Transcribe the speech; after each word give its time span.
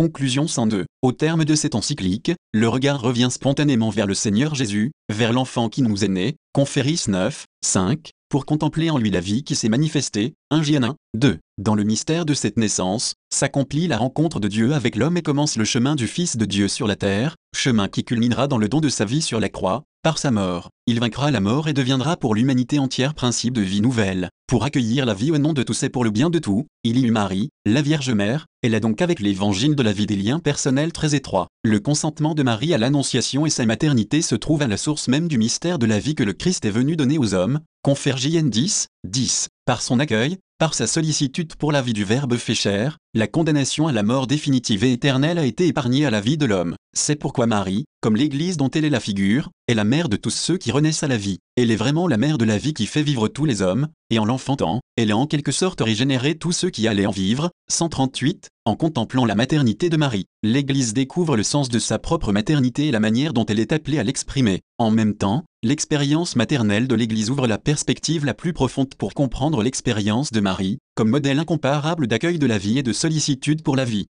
Conclusion 0.00 0.48
102. 0.48 0.86
Au 1.02 1.12
terme 1.12 1.44
de 1.44 1.54
cette 1.54 1.74
encyclique, 1.74 2.32
le 2.54 2.68
regard 2.70 3.02
revient 3.02 3.28
spontanément 3.30 3.90
vers 3.90 4.06
le 4.06 4.14
Seigneur 4.14 4.54
Jésus, 4.54 4.92
vers 5.12 5.34
l'enfant 5.34 5.68
qui 5.68 5.82
nous 5.82 6.06
est 6.06 6.08
né, 6.08 6.36
Conféris 6.54 7.04
9, 7.08 7.44
5, 7.62 8.08
pour 8.30 8.46
contempler 8.46 8.88
en 8.88 8.96
lui 8.96 9.10
la 9.10 9.20
vie 9.20 9.44
qui 9.44 9.54
s'est 9.54 9.68
manifestée, 9.68 10.32
1 10.50 10.62
1, 10.62 10.96
2. 11.18 11.38
Dans 11.58 11.74
le 11.74 11.84
mystère 11.84 12.24
de 12.24 12.32
cette 12.32 12.56
naissance, 12.56 13.12
s'accomplit 13.28 13.88
la 13.88 13.98
rencontre 13.98 14.40
de 14.40 14.48
Dieu 14.48 14.72
avec 14.72 14.96
l'homme 14.96 15.18
et 15.18 15.22
commence 15.22 15.58
le 15.58 15.66
chemin 15.66 15.96
du 15.96 16.06
Fils 16.06 16.38
de 16.38 16.46
Dieu 16.46 16.66
sur 16.68 16.86
la 16.86 16.96
terre, 16.96 17.36
chemin 17.54 17.86
qui 17.86 18.02
culminera 18.02 18.48
dans 18.48 18.56
le 18.56 18.70
don 18.70 18.80
de 18.80 18.88
sa 18.88 19.04
vie 19.04 19.20
sur 19.20 19.38
la 19.38 19.50
croix, 19.50 19.82
par 20.02 20.16
sa 20.16 20.30
mort. 20.30 20.70
Il 20.86 20.98
vaincra 20.98 21.30
la 21.30 21.40
mort 21.40 21.68
et 21.68 21.74
deviendra 21.74 22.16
pour 22.16 22.34
l'humanité 22.34 22.78
entière 22.78 23.12
principe 23.12 23.52
de 23.52 23.60
vie 23.60 23.82
nouvelle. 23.82 24.30
Pour 24.50 24.64
accueillir 24.64 25.06
la 25.06 25.14
vie 25.14 25.30
au 25.30 25.38
nom 25.38 25.52
de 25.52 25.62
tous 25.62 25.84
et 25.84 25.90
pour 25.90 26.02
le 26.02 26.10
bien 26.10 26.28
de 26.28 26.40
tout, 26.40 26.66
il 26.82 26.98
y 26.98 27.06
eut 27.06 27.12
Marie, 27.12 27.50
la 27.64 27.82
Vierge 27.82 28.10
Mère, 28.10 28.46
elle 28.62 28.74
a 28.74 28.80
donc 28.80 29.00
avec 29.00 29.20
l'évangile 29.20 29.76
de 29.76 29.82
la 29.84 29.92
vie 29.92 30.06
des 30.06 30.16
liens 30.16 30.40
personnels 30.40 30.90
très 30.90 31.14
étroits. 31.14 31.46
Le 31.62 31.78
consentement 31.78 32.34
de 32.34 32.42
Marie 32.42 32.74
à 32.74 32.78
l'annonciation 32.78 33.46
et 33.46 33.50
sa 33.50 33.64
maternité 33.64 34.22
se 34.22 34.34
trouve 34.34 34.62
à 34.62 34.66
la 34.66 34.76
source 34.76 35.06
même 35.06 35.28
du 35.28 35.38
mystère 35.38 35.78
de 35.78 35.86
la 35.86 36.00
vie 36.00 36.16
que 36.16 36.24
le 36.24 36.32
Christ 36.32 36.64
est 36.64 36.70
venu 36.70 36.96
donner 36.96 37.16
aux 37.16 37.32
hommes, 37.32 37.60
confère 37.82 38.16
JN 38.16 38.50
10, 38.50 38.88
10. 39.04 39.50
Par 39.66 39.82
son 39.82 40.00
accueil, 40.00 40.38
par 40.60 40.74
sa 40.74 40.86
sollicitude 40.86 41.54
pour 41.54 41.72
la 41.72 41.80
vie 41.80 41.94
du 41.94 42.04
Verbe 42.04 42.36
fait 42.36 42.54
chair, 42.54 42.98
la 43.14 43.26
condamnation 43.26 43.88
à 43.88 43.92
la 43.92 44.02
mort 44.02 44.26
définitive 44.26 44.84
et 44.84 44.92
éternelle 44.92 45.38
a 45.38 45.46
été 45.46 45.66
épargnée 45.66 46.04
à 46.04 46.10
la 46.10 46.20
vie 46.20 46.36
de 46.36 46.44
l'homme. 46.44 46.76
C'est 46.94 47.16
pourquoi 47.16 47.46
Marie, 47.46 47.86
comme 48.02 48.14
l'Église 48.14 48.58
dont 48.58 48.68
elle 48.68 48.84
est 48.84 48.90
la 48.90 49.00
figure, 49.00 49.48
est 49.68 49.74
la 49.74 49.84
mère 49.84 50.10
de 50.10 50.18
tous 50.18 50.28
ceux 50.28 50.58
qui 50.58 50.70
renaissent 50.70 51.02
à 51.02 51.08
la 51.08 51.16
vie. 51.16 51.38
Elle 51.56 51.70
est 51.70 51.76
vraiment 51.76 52.06
la 52.06 52.18
mère 52.18 52.36
de 52.36 52.44
la 52.44 52.58
vie 52.58 52.74
qui 52.74 52.84
fait 52.84 53.02
vivre 53.02 53.28
tous 53.28 53.46
les 53.46 53.62
hommes, 53.62 53.88
et 54.10 54.18
en 54.18 54.26
l'enfantant, 54.26 54.80
elle 54.96 55.12
a 55.12 55.16
en 55.16 55.26
quelque 55.26 55.50
sorte 55.50 55.80
régénéré 55.80 56.34
tous 56.34 56.52
ceux 56.52 56.68
qui 56.68 56.86
allaient 56.86 57.06
en 57.06 57.10
vivre. 57.10 57.50
138. 57.70 58.48
En 58.66 58.76
contemplant 58.76 59.24
la 59.24 59.34
maternité 59.34 59.88
de 59.88 59.96
Marie, 59.96 60.26
l'Église 60.42 60.92
découvre 60.92 61.38
le 61.38 61.42
sens 61.42 61.70
de 61.70 61.78
sa 61.78 61.98
propre 61.98 62.32
maternité 62.32 62.88
et 62.88 62.92
la 62.92 63.00
manière 63.00 63.32
dont 63.32 63.46
elle 63.46 63.60
est 63.60 63.72
appelée 63.72 63.98
à 63.98 64.04
l'exprimer. 64.04 64.60
En 64.76 64.90
même 64.90 65.14
temps, 65.14 65.44
l'expérience 65.62 66.36
maternelle 66.36 66.88
de 66.88 66.94
l'Église 66.94 67.28
ouvre 67.28 67.46
la 67.46 67.58
perspective 67.58 68.24
la 68.24 68.32
plus 68.32 68.54
profonde 68.54 68.94
pour 68.94 69.12
comprendre 69.12 69.62
l'expérience 69.62 70.32
de 70.32 70.40
Marie, 70.40 70.78
comme 70.94 71.10
modèle 71.10 71.38
incomparable 71.38 72.06
d'accueil 72.06 72.38
de 72.38 72.46
la 72.46 72.56
vie 72.56 72.78
et 72.78 72.82
de 72.82 72.94
sollicitude 72.94 73.62
pour 73.62 73.76
la 73.76 73.84
vie. 73.84 74.06